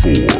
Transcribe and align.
four. 0.00 0.37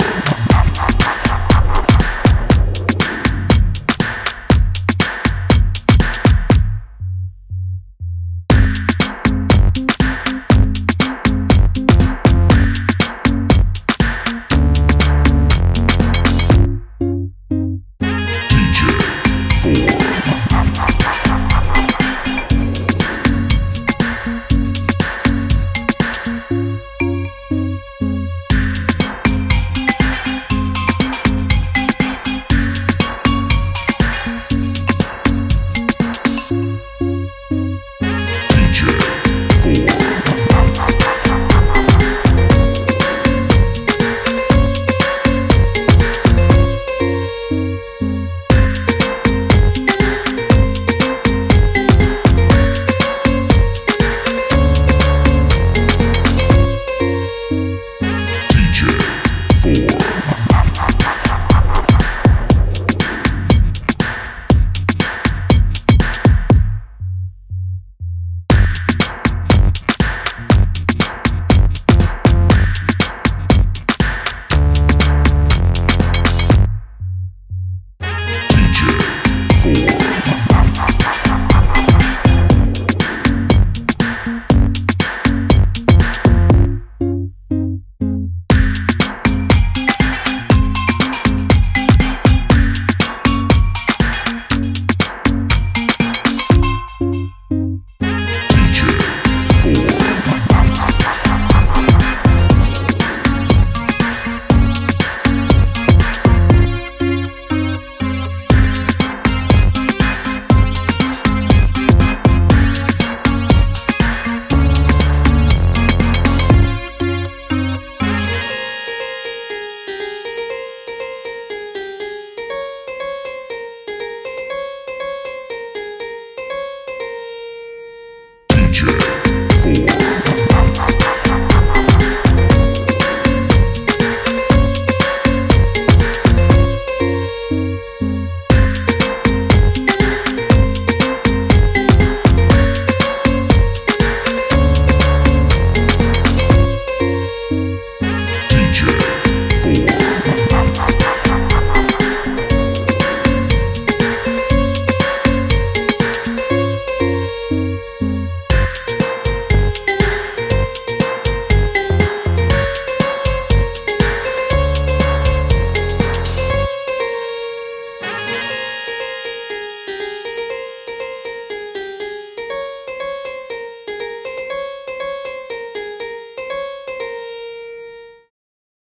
Four. 79.58 79.97